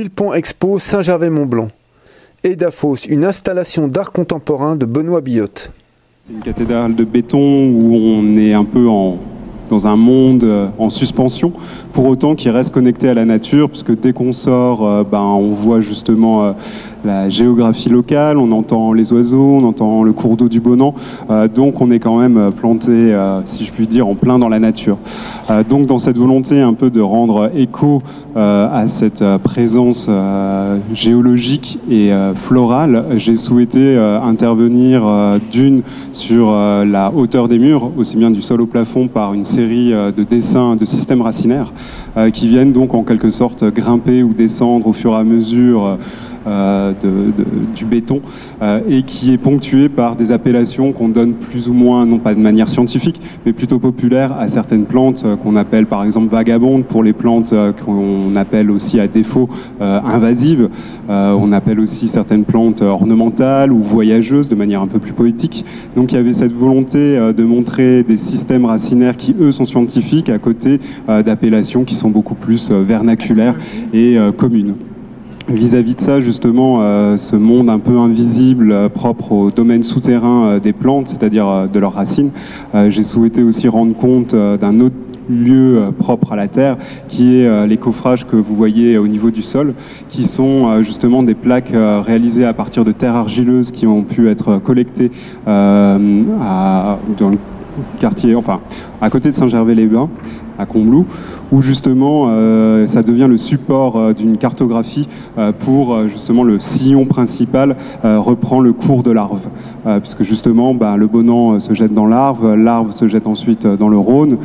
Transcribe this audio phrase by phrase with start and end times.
[0.00, 1.68] Pillepont Expo Saint-Gervais-Mont-Blanc.
[2.42, 5.72] Edafos, une installation d'art contemporain de Benoît Billotte.
[6.24, 9.18] C'est une cathédrale de béton où on est un peu en,
[9.70, 11.52] dans un monde euh, en suspension,
[11.92, 15.54] pour autant qu'il reste connecté à la nature, puisque dès qu'on sort, euh, ben, on
[15.54, 16.52] voit justement euh,
[17.04, 20.94] la géographie locale, on entend les oiseaux, on entend le cours d'eau du Bonan,
[21.54, 24.98] donc on est quand même planté, si je puis dire, en plein dans la nature.
[25.66, 28.02] donc dans cette volonté un peu de rendre écho
[28.36, 30.10] à cette présence
[30.92, 32.10] géologique et
[32.44, 35.02] florale, j'ai souhaité intervenir
[35.50, 35.80] d'une
[36.12, 40.22] sur la hauteur des murs, aussi bien du sol au plafond, par une série de
[40.22, 41.72] dessins de systèmes racinaires
[42.32, 45.98] qui viennent donc en quelque sorte grimper ou descendre au fur et à mesure
[46.46, 46.92] euh,
[47.76, 48.22] du béton
[48.62, 52.34] euh, et qui est ponctué par des appellations qu'on donne plus ou moins, non pas
[52.34, 56.84] de manière scientifique, mais plutôt populaire à certaines plantes euh, qu'on appelle par exemple vagabondes
[56.84, 59.50] pour les plantes qu'on appelle aussi à défaut
[59.80, 60.68] invasives.
[61.08, 65.64] on appelle aussi certaines plantes ornementales ou voyageuses de manière un peu plus poétique.
[65.94, 70.28] Donc il y avait cette volonté de montrer des systèmes racinaires qui eux sont scientifiques
[70.28, 73.56] à côté d'appellations qui sont beaucoup plus vernaculaires
[73.92, 74.74] et communes
[75.54, 80.46] vis-à-vis de ça, justement, euh, ce monde un peu invisible, euh, propre au domaine souterrain
[80.46, 82.30] euh, des plantes, c'est-à-dire de leurs racines,
[82.88, 84.94] j'ai souhaité aussi rendre compte d'un autre
[85.28, 86.76] lieu propre à la Terre,
[87.08, 89.74] qui est les coffrages que vous voyez au niveau du sol,
[90.08, 94.58] qui sont justement des plaques réalisées à partir de terres argileuses qui ont pu être
[94.58, 95.10] collectées
[95.46, 97.38] dans le
[97.98, 98.60] quartier, enfin,
[99.00, 100.08] à côté de Saint-Gervais-les-Bains,
[100.58, 101.06] à Combloux,
[101.52, 107.06] où justement euh, ça devient le support euh, d'une cartographie euh, pour justement le sillon
[107.06, 109.48] principal reprend le cours de l'arve.
[110.00, 113.98] puisque justement ben, le Bonan se jette dans l'arve, l'arve se jette ensuite dans le
[113.98, 114.38] Rhône.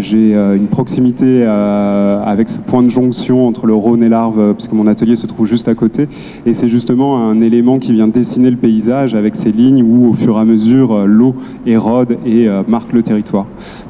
[0.00, 4.86] J'ai une proximité avec ce point de jonction entre le Rhône et l'arve, puisque mon
[4.86, 6.08] atelier se trouve juste à côté.
[6.44, 10.14] Et c'est justement un élément qui vient dessiner le paysage avec ces lignes où au
[10.14, 11.34] fur et à mesure l'eau
[11.66, 13.46] érode et marque le territoire.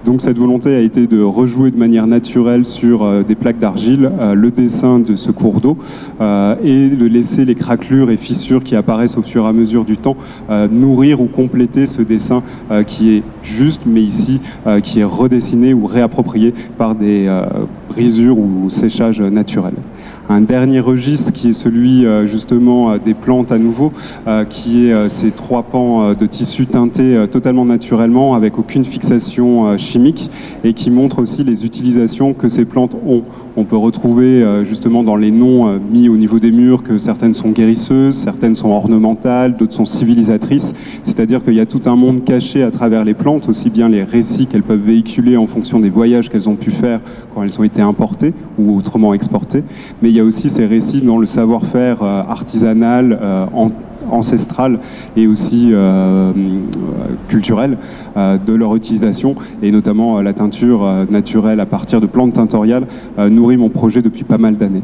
[0.06, 4.08] Donc cette volonté a été de rejouer de manière naturelle sur euh, des plaques d'argile
[4.20, 5.76] euh, le dessin de ce cours d'eau
[6.20, 9.84] euh, et de laisser les craquelures et fissures qui apparaissent au fur et à mesure
[9.84, 10.16] du temps
[10.70, 12.44] nourrir ou compléter ce dessin
[12.86, 14.40] qui est juste mais ici
[14.82, 17.28] qui est redessiné ou réapproprié par des
[17.88, 19.74] brisures ou séchages naturels
[20.28, 23.92] un dernier registre qui est celui euh, justement euh, des plantes à nouveau,
[24.26, 30.30] euh, qui est ces trois pans de tissu teintés totalement naturellement avec aucune fixation chimique
[30.64, 33.22] et qui montre aussi les utilisations que ces plantes ont
[33.58, 37.50] on peut retrouver justement dans les noms mis au niveau des murs que certaines sont
[37.50, 40.74] guérisseuses, certaines sont ornementales, d'autres sont civilisatrices.
[41.04, 44.04] C'est-à-dire qu'il y a tout un monde caché à travers les plantes, aussi bien les
[44.04, 47.00] récits qu'elles peuvent véhiculer en fonction des voyages qu'elles ont pu faire
[47.34, 49.62] quand elles ont été importées ou autrement exportées.
[50.02, 53.18] Mais il y a aussi ces récits dans le savoir-faire euh, artisanal,
[53.54, 53.70] en
[54.10, 54.78] ancestrale
[55.16, 56.32] et aussi euh,
[57.28, 57.78] culturelle
[58.16, 62.86] euh, de leur utilisation et notamment euh, la teinture naturelle à partir de plantes tintoriales
[63.18, 64.82] nourrit mon projet depuis pas mal d'années.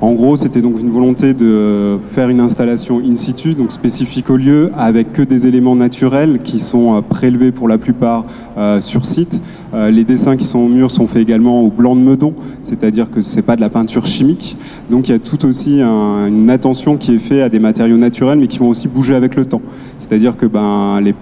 [0.00, 4.36] En gros, c'était donc une volonté de faire une installation in situ, donc spécifique au
[4.36, 8.24] lieu, avec que des éléments naturels qui sont euh, prélevés pour la plupart
[8.56, 9.40] euh, sur site.
[9.74, 13.10] Euh, les dessins qui sont au mur sont faits également au blanc de meudon, c'est-à-dire
[13.10, 14.56] que ce n'est pas de la peinture chimique.
[14.88, 18.38] Donc il y a tout aussi une attention qui est faite à des matériaux naturels,
[18.38, 19.62] mais qui vont aussi bouger avec le temps.
[19.98, 21.14] C'est-à-dire que ben, les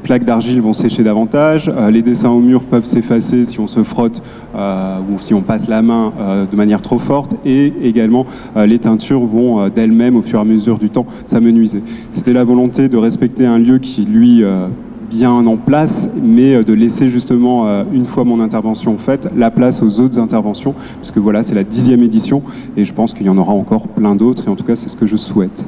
[0.00, 3.82] plaques d'argile vont sécher davantage, euh, les dessins au mur peuvent s'effacer si on se
[3.82, 4.22] frotte
[4.56, 8.78] euh, ou si on passe la main euh, de manière trop forte, et également les
[8.78, 11.82] teintures vont d'elles-mêmes, au fur et à mesure du temps, s'amenuiser.
[12.12, 14.42] C'était la volonté de respecter un lieu qui, lui,
[15.10, 20.00] bien en place, mais de laisser justement, une fois mon intervention faite, la place aux
[20.00, 22.42] autres interventions, puisque voilà, c'est la dixième édition,
[22.76, 24.88] et je pense qu'il y en aura encore plein d'autres, et en tout cas, c'est
[24.88, 25.66] ce que je souhaite.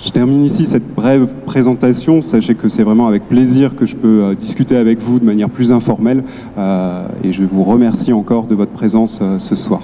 [0.00, 2.20] Je termine ici cette brève présentation.
[2.22, 5.48] Sachez que c'est vraiment avec plaisir que je peux euh, discuter avec vous de manière
[5.48, 6.24] plus informelle
[6.58, 9.80] euh, et je vous remercie encore de votre présence euh, ce soir.